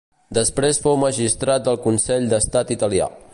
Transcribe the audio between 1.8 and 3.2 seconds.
Consell d'Estat Italià.